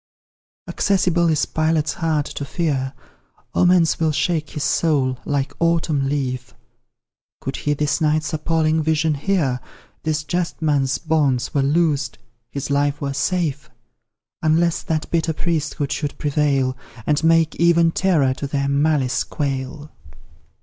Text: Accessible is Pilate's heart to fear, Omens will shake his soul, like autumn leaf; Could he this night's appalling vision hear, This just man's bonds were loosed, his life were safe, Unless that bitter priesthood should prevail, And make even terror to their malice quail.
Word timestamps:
Accessible 0.67 1.29
is 1.29 1.45
Pilate's 1.45 1.93
heart 1.93 2.25
to 2.25 2.43
fear, 2.43 2.93
Omens 3.53 3.99
will 3.99 4.11
shake 4.11 4.49
his 4.49 4.63
soul, 4.63 5.19
like 5.25 5.53
autumn 5.59 6.09
leaf; 6.09 6.55
Could 7.39 7.55
he 7.57 7.75
this 7.75 8.01
night's 8.01 8.33
appalling 8.33 8.81
vision 8.81 9.13
hear, 9.13 9.59
This 10.01 10.23
just 10.23 10.59
man's 10.59 10.97
bonds 10.97 11.53
were 11.53 11.61
loosed, 11.61 12.17
his 12.49 12.71
life 12.71 12.99
were 12.99 13.13
safe, 13.13 13.69
Unless 14.41 14.81
that 14.85 15.07
bitter 15.11 15.33
priesthood 15.33 15.91
should 15.91 16.17
prevail, 16.17 16.75
And 17.05 17.23
make 17.23 17.55
even 17.57 17.91
terror 17.91 18.33
to 18.33 18.47
their 18.47 18.67
malice 18.67 19.23
quail. 19.23 19.91